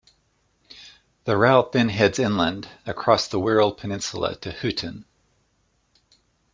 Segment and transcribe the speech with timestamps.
[1.25, 5.05] The route then heads inland, across the Wirral peninsula, to Hooton.